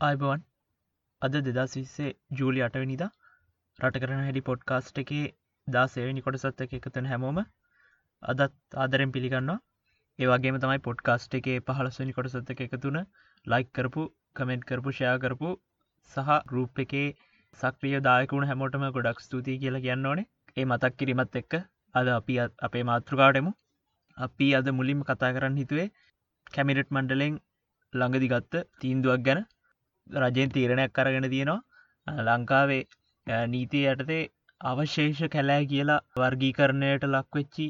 [0.00, 0.42] අයිබවන්
[1.22, 3.02] අද දෙදස් විස්සේ ජූලි අටවනිද
[3.78, 5.24] රට කරන හැඩි පොඩ්කාස්ට් එකේ
[5.68, 7.40] දා සේවනි කොටසත් එක එකතන හැමෝම
[8.22, 9.56] අදත් ආදරෙන් පිළිගන්නවා.
[10.18, 12.96] ඒවගේම තමයි පොඩ්කාස්ට් එකේ පහලස්වනි කොටසත් එක එකතුන
[13.46, 15.52] ලයික් කරපු කමෙන්ට් කරපු ෂයා කරපු
[16.12, 17.04] සහ ගරුප් එකේ
[17.58, 20.26] සක්‍රිය දායකුණ හැමෝටම ගොඩක් ස්තුතියි කියලා කියන්න ඕනේ.
[20.56, 21.60] ඒ මතක් කිරීමත් එක්ක
[21.94, 23.56] අද අපි අපේ මාතෘකාටමු
[24.18, 25.88] අපි අද මුලින්ම කතා කරන්න හිතුවේ
[26.52, 27.40] කැමිරට් මණ්ඩලෙන්
[27.92, 29.48] ළඟදිගත්ත තීන්දුවක් ගැන.
[30.06, 31.60] රජයෙන් තීරණයක් කරගෙන තියෙනවා.
[32.26, 32.82] ලංකාවේ
[33.48, 34.22] නීතිය යටතේ
[34.60, 37.66] අවශේෂ කැලෑ කියලා වර්ගීකරණයට ලක්වෙච්චි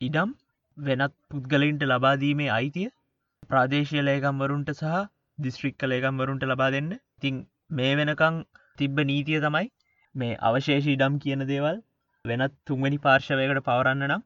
[0.00, 0.30] ඉඩම්
[0.76, 2.88] වෙනත් පුද්ගලින්ට ලබාදීමේ අයිතිය
[3.50, 5.04] ප්‍රාදේශය ලේකම්වරුන්ට සහ
[5.38, 6.90] දිස්ත්‍රික්ක ලේකම්වරුන්ට ලබා දෙන්න.
[7.20, 7.36] තිං
[7.70, 8.42] මේ වෙනකං
[8.78, 9.68] තිබ්බ නීතිය තමයි
[10.14, 11.78] මේ අවශේෂ ඉඩම් කියන දේවල්
[12.24, 14.22] වෙනත් තුන්වැනි පාර්ශවයකට පවරන්න නම්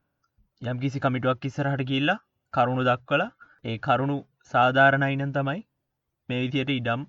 [0.62, 3.22] යම් කිසි කමිටුවක් ඉස්සරහට කියල්ලා කරුණු දක්වල
[3.64, 4.16] ඒ කරුණු
[4.52, 5.60] සාධාරණයිනන් තමයි
[6.28, 7.06] මේ විදියට ඉඩම්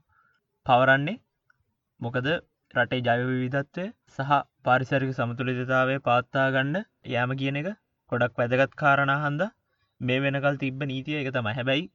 [0.67, 1.19] පවරන්නේ.
[1.99, 2.27] මොකද
[2.73, 4.31] රටේ ජයවිවිධත්වය සහ
[4.63, 7.69] පාරිසරික සමතුලිතතාවය පාත්තා ගන්න යෑම කියන එක
[8.11, 9.41] ගොඩක් වැදගත් කාරණ හන්ද.
[10.01, 11.87] මේ වෙනකල් තිබ්බ නීතිය එක තම හැබැයි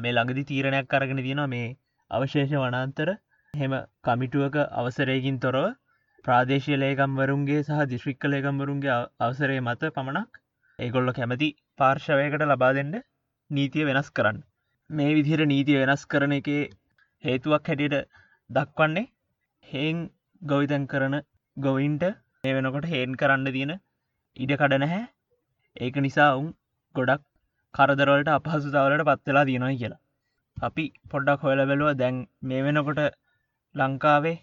[0.00, 1.68] මේ ළඟදි තීරණයක් කරගෙන තියෙනවා මේ
[2.10, 3.10] අවශේෂ වනන්තර.
[3.54, 5.64] හෙම කමිටුවක අවසරයකින් තොරව
[6.24, 10.40] ප්‍රාදේශය ලේකම්වරුන්ගේ සහ දිශ්‍රික්ක ලේකම්වරුන්ගේ අවසරය මත පමණක්
[10.78, 12.94] ඒගොල්ල කැමති පාර්ශවයකට ලබා දෙන්න
[13.50, 14.38] නීතිය වෙනස් කරන්න.
[14.90, 16.48] මේ විදිර නීතිය වෙනස් කරන එක
[17.22, 17.96] හේතුවක් හැටියට
[18.50, 19.10] දක්වන්නේ
[19.64, 19.98] හේන්
[20.42, 21.16] ගොවිතැන් කරන
[21.56, 22.04] ගොවින්ට
[22.44, 23.72] ඒ වෙනකොට හේන් කරන්න තියෙන
[24.36, 25.02] ඉඩ කඩ නැහැ.
[25.76, 26.48] ඒක නිසා ඔවුන්
[26.94, 27.22] ගොඩක්
[27.74, 30.00] කරදරවලට අපහසුතාවලට පත්වෙලා තියෙනයි කියලා.
[30.56, 33.02] අපි පොඩ්ඩක් හොයල බැලුව දැන් මේ වෙනකොට
[33.74, 34.36] ලංකාවේ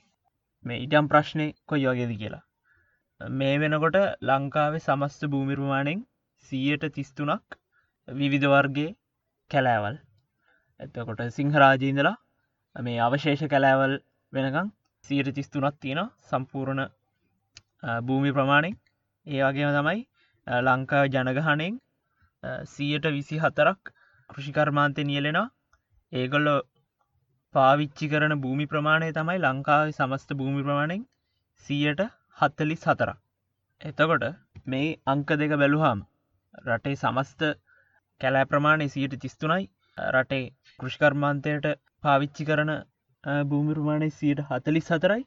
[0.65, 2.43] මේ ඉඩම් ප්‍රශ්නය කොයි වගේද කියලා.
[3.21, 6.07] මේ වෙනකොට ලංකාවේ සමස්ත භූමිර්මාණයෙන්
[6.45, 7.59] සීයට තිස්තුනක්
[8.07, 8.89] විවිධවර්ගේ
[9.51, 9.95] කැලෑවල්.
[10.79, 12.17] එතකොට සිංහරාජීන්දලා
[12.79, 13.93] මේ අවශේෂ කැලෑවල්
[14.33, 14.71] වෙනකං
[15.05, 16.81] සීට තිස්තුනත් තියෙන සම්පූර්ණ
[18.03, 18.75] භූමි ප්‍රමාණෙන්
[19.27, 19.99] ඒ වගේම තමයි
[20.47, 21.79] ලංකා ජනගහනෙන්
[22.65, 23.91] සීයට විසි හතරක්
[24.29, 25.47] කෘෂිකර්මාන්තය නියලෙනවා.
[26.11, 26.55] ඒගොල්ලො
[27.55, 31.03] පාවිච්චි කරන භූමි ප්‍රමාණය තමයි ලංකාව සමස්ත භූමි ප්‍රමාණෙන්
[31.65, 32.01] සීයට
[32.37, 33.17] හත්තලිස් හතරක්.
[33.81, 34.25] එතකොට
[34.65, 35.99] මේ අංක දෙක බැලුහම්
[36.67, 37.41] රටේ සමස්ත
[38.21, 39.63] කැලෑ ප්‍රමාණය සීට තිස්තුනයි.
[39.97, 40.43] රටේ
[40.79, 41.67] කෘෂිකර්මාන්තයට
[42.03, 42.71] පාවිච්චි කරන
[43.47, 45.23] භූමිර්මාණය සියට හතලිස් සතරයි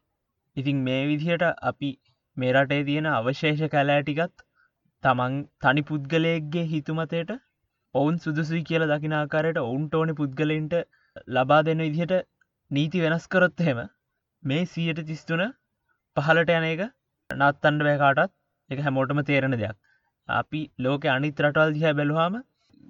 [0.56, 1.90] ඉතින් මේ විදිහට අපි
[2.36, 4.44] මේ රටේ තියෙන අවශේෂ කැලෑටිකත්
[5.04, 7.32] තමන් තනි පුද්ගලයෙක්ගේ හිතුමතයට
[7.94, 10.76] ඔවුන් සුදුසුයි කියල දකිනාකාරයට ඔවුන්ට ඕන පුද්ගලයින්ට
[11.30, 12.14] ලබා දෙන්න විදිහට
[12.70, 13.80] නීති වෙනස් කරොත් හෙම
[14.42, 15.42] මේ සීයට තිස්තුන
[16.16, 16.82] පහලට යන එක
[17.30, 18.32] නත්තන්ඩ බෑකාටත්
[18.70, 19.76] එක හැමෝටම තේරෙන දෙයක්.
[20.28, 22.38] අපි ලෝක අනිත් රටවල් දිහ බැලුහාම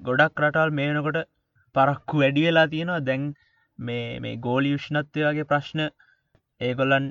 [0.01, 1.19] ගොඩක් රටවල් මේනකොට
[1.75, 3.01] පරක්කු වැඩි වෙලා තියෙනවා.
[3.01, 3.25] දැන්
[3.83, 5.83] මේ මේ ගෝලි විෂ්ණත්වය වගේ ප්‍රශ්න
[6.61, 7.09] ඒගොල්ලන්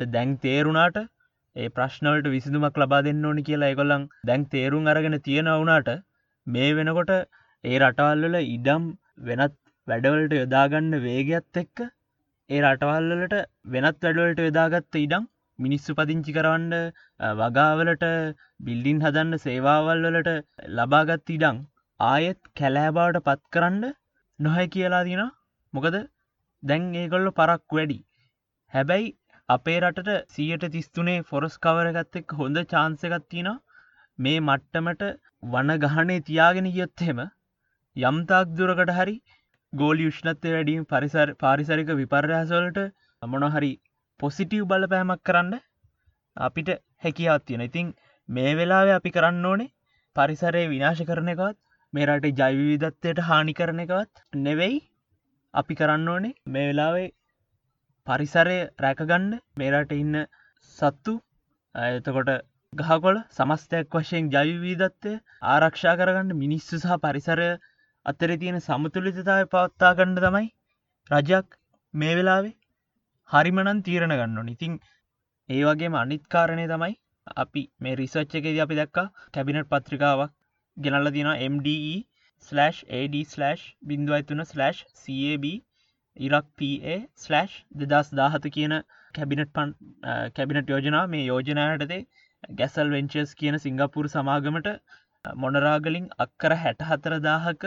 [0.00, 0.98] දැන් තේරුණාට
[1.56, 5.90] ඒ ප්‍රශ්නවලට විසිදුමක් ලබා දෙන්න ඕනි කියලා ඒගොල්ලන් දැන් තේරුම් අරගෙන තියෙන වුනාට
[6.46, 7.12] මේ වෙනකොට
[7.64, 8.86] ඒ රටවල්වල ඉඩම්
[9.22, 11.84] වෙනත් වැඩවලට යොදාගන්න වේගත් එක්ක
[12.50, 13.36] ඒ රටවල්වලට
[13.72, 15.28] වෙනත් වැඩවලට යොදාගත්ත ඉඩම්
[15.58, 16.72] මිනිස්සු පදිංචි කරවන්න
[17.38, 18.04] වගාවලට
[18.60, 20.32] බිල්ඩින් හදන්න සේවාවල් වලට
[20.76, 21.60] ලබාගත් ඉඩං
[22.00, 23.94] ආයෙත් කැලෑබාවට පත් කරන්න
[24.38, 25.22] නොහැ කියලා දින
[25.74, 25.96] මොකද?
[26.62, 27.98] දැන් ඒගොල්ල පරක් වැඩි.
[28.74, 29.12] හැබැයි
[29.48, 33.48] අපේ රටට සියට තිස්තුනේ ෆොරස් කවරගත්තෙක් හොඳ චාන්සකත්තින
[34.18, 35.02] මේ මට්ටමට
[35.46, 37.22] වන ගහනේ තියාගෙන ගියොත්හෙම
[37.96, 39.16] යම්තාක් දුරකට හරි
[39.72, 42.80] ගෝලි යුෂ්ණත්වය වැඩීම පරිසර පාරිසරික විපර්යාසවලට
[43.22, 43.72] මොන හරි
[44.20, 45.60] පොසිටව් බලපෑමක් කරන්න
[46.36, 46.70] අපිට
[47.02, 47.92] හැකියාත් තියෙන ඉතිං
[48.28, 49.72] මේ වෙලාව අපි කරන්න ඕනේ
[50.16, 51.58] පරිසරය විනාශ කරන එකත්
[51.92, 54.78] මේ රටේ ජයිවිවිදත්වයට හානි කරන එකවත් නෙවෙයි
[55.54, 57.08] අපි කරන්න ඕනේ මේ වෙලාවේ
[58.06, 59.28] පරිසරය රැකගන්න.
[59.54, 60.24] මේරට ඉන්න
[60.76, 61.14] සත්තු
[61.74, 62.30] එතකොට
[62.72, 65.12] ගහකොල සමස්තයක් වශයෙන් ජවිවීදත්වය
[65.48, 67.48] ආරක්ෂා කරගන්න මිනිස්සු සහ පරිසරය
[68.06, 70.48] අතර තියෙන සමතුලිතතාව පවත්තා ගණ්ඩ තමයි
[71.10, 71.58] රජයක්
[71.94, 72.54] මේ වෙලාවේ
[73.30, 74.78] හරිමනන් තීරණ ගන්න ඉතිං
[75.48, 76.96] ඒ වගේම අනිත්කාරණය තමයි
[77.36, 80.32] අපි මේ රිසච්ච එකෙද අපි දක්කා කැබිනට් පත්‍රිකාවක්
[80.76, 81.96] ගෙනල්ල දින MDE
[82.42, 83.14] AD/
[83.82, 84.40] බිඳුවයිතුන/
[85.02, 85.44] CAB
[86.16, 87.44] ඉරක් PA/
[87.82, 88.74] දෙදස් දාහත කියන
[89.14, 89.74] කැබිනට් පන්
[90.36, 92.00] කැබිනට යෝජනා මේ යෝජනායටතේ
[92.58, 94.68] ගැසල් වෙන්චස් කියන සිංගපුර සමාගමට
[95.36, 97.64] මොනරාගලින් අක්කර හැට හතර දාහක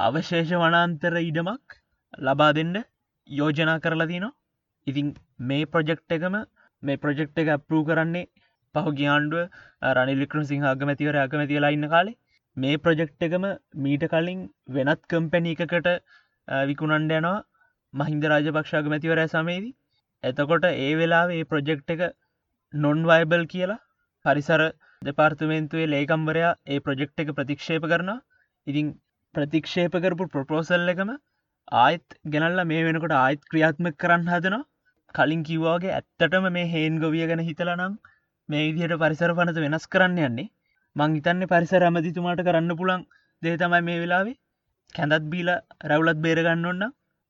[0.00, 1.78] අවශේෂ වනාන්තර ඉඩමක්
[2.18, 2.74] ලබා දෙන්න
[3.28, 4.34] යෝජනා කරලා තිනවා.
[4.86, 5.14] ඉතින්
[5.48, 6.36] මේ ප්‍රොජෙක්් එකම
[6.82, 8.26] මේ ප්‍රොජෙක්් එක අප්රූ කරන්නේ
[8.74, 9.44] පහු ගියාන්ඩුව
[9.96, 12.18] රනිලිකරු සිංහගමැතිවර අගමැතිලා ඉන්න කාලේ.
[12.56, 13.44] මේ ප්‍රොජෙක්් එකම
[13.84, 14.40] මීට කලින්
[14.76, 15.88] වෙනත් කම්පැණි එකකට
[16.68, 17.44] විකුණන්ඩ යනවා.
[17.94, 19.74] මහින්ද රාජපක්ෂාග මැතිවරය සමයේදී.
[20.24, 22.02] එතකොට ඒ වෙලා ඒ ප්‍රොජෙක්් එක
[22.72, 23.82] නොන්වයිබල් කියලා
[24.24, 24.62] පරිසර
[25.02, 28.12] දෙපාර්තමේන්තුවේ ලේකම්බරයා ඒ ප්‍රොජෙක්් එක ප්‍රතික්ෂේප කරන
[28.66, 28.94] ඉතිං
[29.34, 31.12] ප්‍රතික්ෂේප කරපු ප්‍රපෝසල් එකම
[31.84, 34.66] ආයත් ගෙනල්ල මේ වෙනකොට ආයත් ක්‍රියාත්ම කරන්න හදනවා.
[35.14, 37.94] කලින් කිව්වාගේ ඇත්තටම මේ හේන් ගොවිය ගැන හිතලනම්
[38.48, 40.50] මේ විදිහට පරිසර පනත වෙනස් කරන්න යන්නේ.
[40.96, 43.02] මං හිතන්නේ පරිසර ඇමතිතුමාට කරන්න පුළන්
[43.42, 44.36] දේ තමයි මේ වෙලාවේ.
[44.92, 45.48] කැඳත් බීල
[45.90, 46.84] රැවුලත් බේරගන්න ඔන්න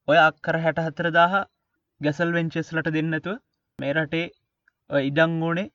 [0.08, 1.32] ඔය අක්කර හැට හතර දාහ
[2.00, 3.40] ගැසල් වෙන්චෙස්ලට දෙන්නතුව
[3.78, 4.26] මේ රටේ
[4.90, 5.72] ඉඩං ඕනේ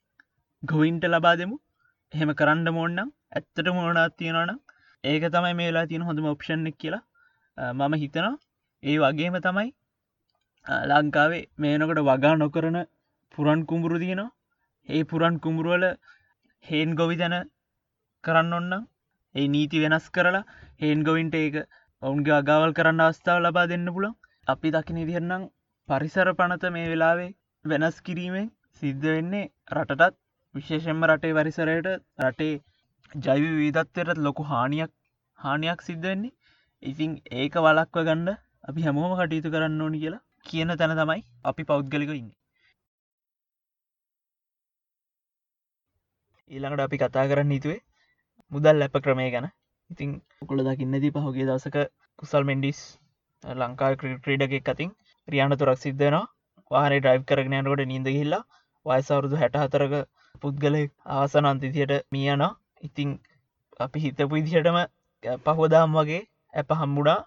[0.64, 1.56] ගොයින්ට ලබා දෙමු.
[2.14, 4.60] එහෙම කරන්න මෝන්නම් ඇත්තට මෝනත් තියෙනවනම්
[5.04, 7.04] ඒක තමයි මේ වෙලා තියෙන හොඳම ඔප්ෂන්ක් කියලා
[7.74, 8.36] මම හිතනවා.
[8.84, 9.70] ඒ වගේම තමයි
[10.90, 12.78] ලංකාවේ මේනකට වගා නොකරන
[13.34, 14.32] පුරන් කුඹුරු තියෙනවා
[14.90, 15.86] ඒ පුරන් කුඹුරුවල
[16.66, 17.36] හේන් ගොවි තැන
[18.24, 18.74] කරන්න ඔන්න
[19.36, 20.48] ඒ නීති වෙනස් කරලා
[20.80, 21.56] හේන් ගොවින්ට ඒක
[22.02, 25.44] ඔවුන්ගේ අගවල් කරන්න අවස්ථාව ලබා දෙන්න පුළන් අපි දකින ඉදිරනම්
[25.88, 27.30] පරිසර පනත මේ වෙලාවේ
[27.66, 28.48] වෙනස් කිරීමෙන්
[28.82, 30.20] සිද්ධ වෙන්නේ රටටත්
[30.56, 31.90] විශේෂෙන්ම රටේ වරිසරයට
[32.22, 32.54] රටේ
[33.20, 34.92] ජෛව වීදත්වයට ලොකු හානියක්
[35.40, 36.34] හානියක් සිද්ධ වෙන්නේ.
[36.84, 42.12] ඉතිං ඒක වලක්ව ගණ්ඩ අපි හැමෝම කටයුතු කරන්න ඕනි කියලා කියන තැන තමයි අපි පෞද්ගලික
[42.12, 42.30] ඉන්න.
[46.52, 47.80] ඊළඟට අපි කතා කරන්න හිතුවේ
[48.52, 49.48] මුදල් ඇප ක්‍රමය ගැන.
[49.90, 50.10] ඉතිං
[50.48, 51.78] කොළ දකින්නදී පහුගේ දවසක
[52.20, 52.80] කුසල් මෙන්ඩිස්
[53.44, 54.90] ලංකා ක්‍රීඩක අතින්
[55.28, 56.26] රියාන තුරක් සිද්ධනවා
[56.72, 58.44] වාහන ඩයිව් කරගෙනයනකොට නින්ද හිල්ලා
[58.86, 59.94] වයසවරුදු හැට හතරක
[60.42, 62.44] පුද්ගලෙක් ආසන අන්තිතියට මියන
[62.84, 63.10] ඉතිං
[63.80, 64.78] අපි හිතපු ඉදිහටම
[65.46, 66.22] පහෝදාම් වගේ
[66.54, 67.20] ඇප හම්බුඩා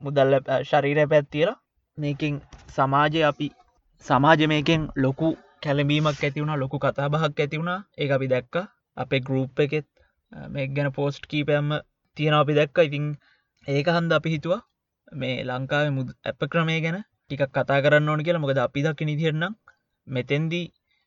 [0.00, 0.34] මුදල්ල
[0.64, 1.60] ශරීර පැත්තියලා
[1.98, 2.34] මේකින්
[2.70, 3.48] සමාජය අපි
[4.04, 5.28] සමාජ මේකෙන් ලොකු
[5.62, 8.54] කැලබීමක් ඇතිවුණ ලොකු කතා බහක් ඇතිවුණා ඒ අපි දැක්ක.
[8.96, 9.86] අපේ ගරුප් එකෙත්
[10.32, 11.68] මේ ගැන පෝස්ට් කීපයම්ම
[12.16, 12.78] තියෙන අපි දැක්ක.
[12.88, 13.04] ඉතිං
[13.66, 14.62] ඒක හන්ද අපි හිතුවා
[15.20, 18.42] මේ ලංකාව මුද ඇප ක්‍රමය ගැන ටිකක් කතා කරන්න ඕන කියලා.
[18.44, 19.54] මොකද අපි දක්ක නිතිරනම්
[20.06, 20.66] මෙතැන්දී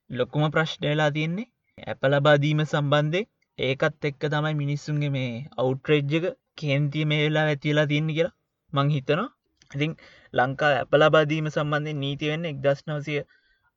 [0.09, 1.47] ලොකුම ප්‍රශ්නයලා තියෙන්නේ
[1.77, 3.21] ඇප ලබාදීම සම්බන්ධය
[3.59, 5.31] ඒකත් එක්ක තමයි මිනිස්සුන්ගේ මේ
[5.61, 6.25] අවුට්‍රේජ්ජක
[6.59, 8.35] කේන්තිය මේ වෙලා ඇතිලා තියන්න කියලා
[8.73, 9.29] මං හිතනවා.
[9.71, 9.91] ඉතිං
[10.33, 13.15] ලංකා ඇප ලබාදීම සම්බන්ධය නීති වෙන්න එක්දශ්නවසය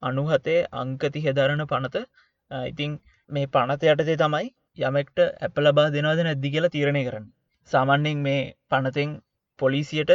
[0.02, 1.96] අනුහතේ අංකති හෙදරණ පනත.
[2.70, 2.92] ඉතිං
[3.30, 4.46] මේ පනත යටතේ තමයි
[4.78, 7.26] යමෙක්ට ඇප ලබා දෙනවාද නැද්දි කියලා තීරණය කරන්න.
[7.70, 8.40] සාමන්‍යෙන් මේ
[8.70, 9.10] පනතෙන්
[9.60, 10.12] පොලිසියට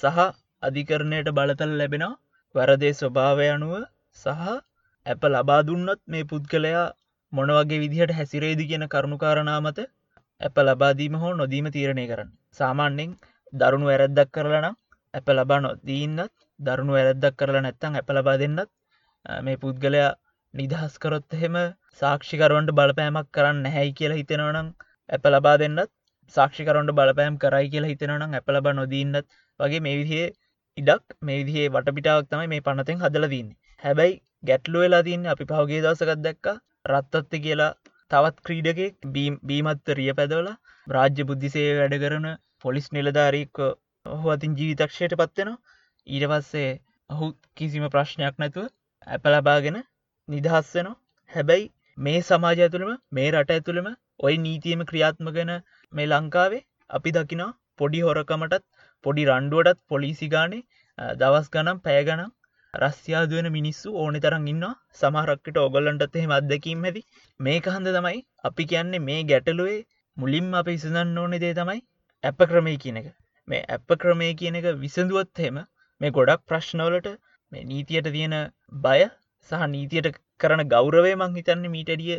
[0.00, 0.18] සහ
[0.62, 2.18] අධිකරණයට බලතල් ලැබෙනවා
[2.54, 3.74] වැරදේ ස්වභාවය අනුව
[4.16, 4.26] සහ
[5.06, 6.86] ඇප ලබා දුන්නත් මේ පුද්ගලයා
[7.32, 9.80] මොනවගේ විදිහට හැසිරේදි කියන කරුණුකාරණාමත
[10.40, 12.30] ඇප ලබාදීම හෝ නොදීම තීරණය කරන්න.
[12.58, 13.10] සාමාන්‍යෙන්
[13.52, 14.76] දරුණු වැරැද්දක් කරලනම්
[15.14, 18.70] ඇප ලබා නොදීන්නත් දරුණු වැරැද්දක් කරලා නැත්තං ඇප ලබා දෙන්නත්
[19.44, 20.10] මේ පුද්ගලයා
[20.54, 21.56] නිදහස්කරොත් එහෙම
[21.98, 24.68] සාක්ෂිකරුවන්ට බලපෑමක් කරන්න හැයි කියලා හිතෙනවනම්
[25.08, 25.90] ඇප ලබා දෙන්නත්
[26.34, 29.26] සාක්ෂිකරුන්ට බලපෑම් කරයි කියලා හිතෙනවනම් ඇප ලබා නොදීන්නත්
[29.60, 30.28] වගේ මේ විදිහේ
[30.78, 33.48] ඉඩක් මේ විදිහේ වටපිටාවක් තමයි මේ පනතෙන් හදල දන්න
[33.82, 34.14] හැබැයි
[34.44, 36.50] ගැටලු වෙලා තින්න අපි පහුගේ දවසකත් දැක්ක
[36.88, 37.72] රත්තත්ත කියලා
[38.10, 39.10] තවත් ක්‍රීඩකෙක්
[39.44, 40.48] බීමත්ත රිය පැදවල
[40.86, 42.28] රාජ්‍ය බුද්ධිසේ වැඩ කරන
[42.60, 43.64] පොලිස් නිලධාරීක
[44.06, 45.58] ඔහු අතින් ජීවිතක්ෂයට පත්වෙනවා
[46.06, 46.70] ඊට පස්සේ
[47.10, 48.66] ඔහු කිසිම ප්‍රශ්නයක් නැතුව
[49.06, 49.78] ඇප ලබාගෙන
[50.28, 50.96] නිදහස්සනවා
[51.30, 53.88] හැබැයි මේ සමාජ ඇතුළම මේ රට ඇතුළම
[54.20, 55.50] ඔය නීතියම ක්‍රියාත්මගෙන
[55.92, 56.60] මේ ලංකාවේ
[56.90, 57.48] අපි දකිනා
[57.78, 58.64] පොඩි හොරකමටත්
[59.04, 60.62] පොඩි රණ්ඩුවටත් පොලිසි ගානේ
[61.18, 62.30] දවස් ගනම් පෑගනම්
[62.74, 64.66] රස්්‍යයාදුවෙන මිනිස්සු ඕනෙ තරන් ඉන්න
[64.96, 67.02] සමහරක්කට ඔගොල්ලන්ටත් එහෙම අත්දැකීම් ඇති
[67.40, 69.78] මේක හන්ද තමයි අපි කියන්නේ මේ ගැටලුවේ
[70.16, 71.80] මුලින්ම අප ඉසඳන්න ඕනෙ දේ තමයි
[72.24, 73.08] ඇප ක්‍රමය කියන එක.
[73.48, 75.58] මේ ඇප ක්‍රමය කියන එක විසඳුවත් හෙම
[76.00, 77.10] මේ ගොඩක් ප්‍රශ්නවලට
[77.52, 78.36] මේ නීතියට තියෙන
[78.82, 79.00] බය
[79.48, 80.08] සහ නීතියට
[80.40, 82.18] කරන ගෞරවේ මං හිතන්න මීටඩිය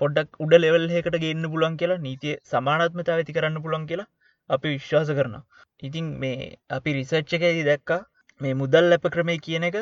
[0.00, 4.08] පොඩ්ඩක් උඩ ලෙවල්හකට ගන්න පුලන් කියලා නීතිය සමානත්මත ඇති කරන්න පුළන් කියලා
[4.50, 5.42] අපි විශ්වාස කරනවා.
[5.86, 8.00] ඉතින් මේ අපි රිසර්ච්ච එකදී දැක්කා.
[8.40, 9.76] මේ මුදල් ඇප ක්‍රමය කියන එක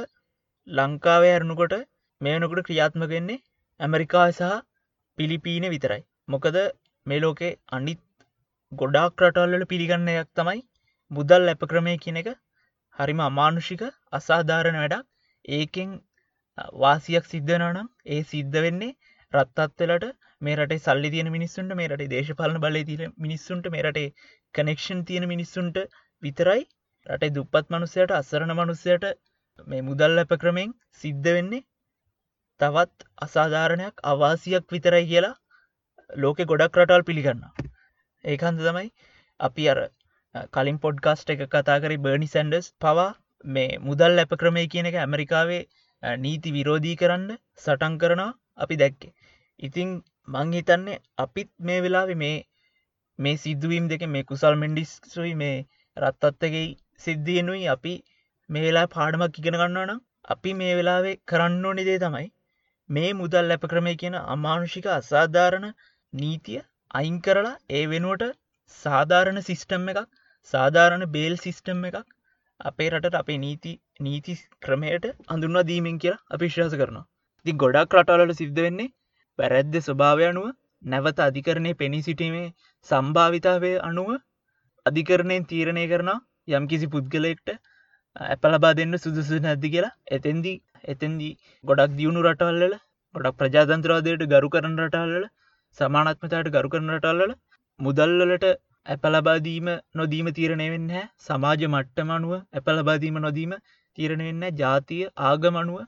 [0.66, 1.74] ලංකාවේ ඇරණුකොට
[2.20, 3.42] මේනකොට ක්‍රියාත්මක වෙන්නේ
[3.80, 4.50] ඇමරිකා සහ
[5.18, 6.02] පිලිපීන විතරයි.
[6.28, 6.56] මොකද
[7.06, 8.02] මේ ලෝකේ අනිත්
[8.72, 10.60] ගොඩාක් රටල්ලට පිළිගන්න එකක් තමයි
[11.10, 12.28] මුදල් ඇප ක්‍රමය කියන එක.
[12.96, 13.82] හරිම අමානුෂික
[14.18, 15.06] අසාධාරණ වැඩක්.
[15.48, 15.90] ඒකෙන්
[16.76, 18.96] වාසියක් සිද්ධනනම් ඒ සිද්ධ වෙන්නේ
[19.32, 20.06] රත්තත්වලට
[20.42, 24.12] මේ රටේ සල්ලි තියෙන මිනිස්සුන්ට මේ රටේ දේශපාලන බලය තින මිනිස්සුන්ට මේ රටේ
[24.54, 25.78] කනෙක්ෂන් තියෙන මිනිස්සුන්ට
[26.22, 26.62] විතරයි
[27.06, 29.04] රටේ දුප්පත් මනුස්සයට අස්සරණ මනුස්සයට
[29.66, 31.66] මේ මුදල් ඇප ක්‍රමෙන් සිද්ධ වෙන්නේ
[32.60, 35.36] තවත් අසාධාරණයක් අවාසියක් විතරයි කියලා
[36.16, 37.42] ලෝකෙ ගොඩක් රටවල් පිළිගන්න
[38.24, 38.88] ඒකන්ද තමයි
[39.40, 39.80] අපි අර
[40.52, 43.10] කලින් පොඩ්කාස්ට එක කතාකරි බර්නි සැන්ඩස් පවා
[43.44, 45.62] මේ මුදල් ඇප ක්‍රමය කියන එක ඇමරිකාවේ
[46.02, 49.12] නීති විරෝධී කරන්න සටන් කරනවා අපි දැක්කේ.
[49.60, 49.90] ඉතිං
[50.28, 52.36] මං හිතන්නේ අපිත් මේ වෙලාවෙ මේ
[53.18, 55.56] මේ සිදුවීම් දෙක මේ කුසල් මෙන්ඩිස්ුයි මේ
[55.96, 56.66] රත්තත්තගේ
[57.00, 57.94] සිද්ධියනුයි අපි
[58.50, 62.28] මේ වෙලා පාඩමක් ඉගෙන ගන්නවා නම් අපි මේ වෙලාවේ කරන්න ඕනි දේ තමයි
[62.90, 65.66] මේ මුදල් ඇප ක්‍රමය කියන අමානුෂික අසාධාරණ
[66.12, 66.60] නීතිය
[66.94, 68.38] අයින් කරලා ඒ වෙනුවට
[68.76, 70.06] සාධාරණ සිිස්ටම් එකක්
[70.52, 71.98] සාධාරණ බේල් සිිස්ටම් එකක්
[72.60, 77.04] අපේ රටට අපේ නීති නීති ක්‍රමයට අඳුන්වා දීමෙන් කියලා අපි ශ්වාස කරනවා.
[77.46, 78.88] ති ගොඩක් රටවලට සිද්ධ වෙන්නේ
[79.38, 80.46] පැරැද්ද ස්වභාවය අනුව
[80.82, 82.48] නැවත අධිකරණය පෙනී සිටීමේ
[82.88, 84.10] සම්භාවිතාවය අනුව
[84.86, 86.10] අධිකරණයෙන් තීරණය කරන
[86.50, 87.48] යම් කිසි පුද්ගලෙක්ට
[88.16, 89.96] ඇප ලබා දෙන්න සුදුසු නැද්දි කියලා.
[90.08, 91.30] එතැන්දි එතැන්දි
[91.64, 92.74] ගොඩක් දියුණු රටවල්ල
[93.14, 95.26] ගොඩක් ප්‍රජාතන්ත්‍රවාදයට ගරු කරන රටල්ල
[95.78, 97.34] සමානත්මතායට ගරු කරන රටල්ල
[97.80, 98.46] මුදල්ලට
[98.88, 103.52] ඇප ලබාදීම නොදීම තීරණය වෙන්න සමාජ මට්ටම අනුව ඇප ලබාදීම නොදීම
[103.98, 105.80] තීරණ වෙන්න ජාතිය ආගමනුව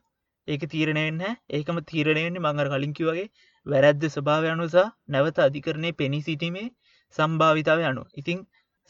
[0.49, 3.27] ඒක තීරණය වෙන්න ඒකම තීරණයවෙන්නේ මඟර කලින්කි වගේ
[3.67, 6.67] වැරැද්ද ස්වභාව අනුසා නැවත අධිකරණය පෙනී සිටීමේ
[7.15, 8.41] සම්භාවිතාව අනු ඉතිං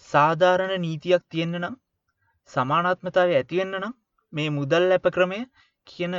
[0.09, 1.77] සාධාරණ නීතියක් තියෙන්න්න නම්
[2.51, 3.95] සමානාත්මතාව ඇතිවෙන්න නම්
[4.33, 5.41] මේ මුදල් ඇප ක්‍රමය
[5.87, 6.17] කියන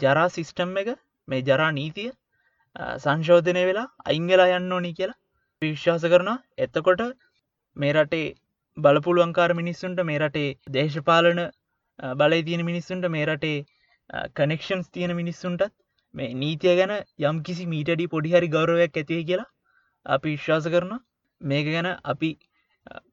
[0.00, 0.90] ජරා සිිස්ටම් එක
[1.28, 2.10] මේ ජරා නීතිය
[2.98, 5.18] සංශෝධනය වෙලා අයිංගලා යන්න ඕනි කියලා
[5.62, 6.42] විශ්වාස කරනවා.
[6.58, 7.00] එතකොට
[7.76, 8.26] මේ රටේ
[8.76, 11.40] බලපුළුවන්කාර මිනිස්සුන්ට මේ රටේ දේශපාලන
[12.16, 13.56] බලය තියෙන මිනිස්සුන්ට මේ රටේ
[14.38, 15.72] කනෙක්ෂන්ස් තියෙන මිනිස්සුන්ටත්
[16.14, 16.92] මේ නීතිය ගැන
[17.30, 19.48] යම් කිසි මීටඩි පොඩිහරි ගෞරවයක් ඇතිය කියලා
[20.06, 20.94] අපි විශ්වාස කරන
[21.40, 22.30] මේක ගැන අපි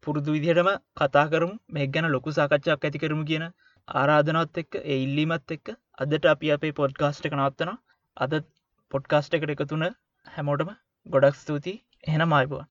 [0.04, 1.56] පුරුදු විදිහටම කතා කරමු.
[1.70, 3.48] මේ ගැන ලොකු සාකච්ඡාවක් ඇති කරමු කියන
[3.88, 5.74] ආරාධනවත් එක්ක ඒ ඉල්ලීමත් එක්ක
[6.04, 7.74] අදට අපි අපේ පොඩ්කාස්ට් එක නවත්තන
[8.18, 8.34] අද
[8.92, 9.90] පොඩ්කාස්ට් එකට එකතුන
[10.28, 10.72] හැමෝටම
[11.06, 11.82] ගොඩක් ස්තුතියි.
[12.08, 12.66] එහෙන මයිබවා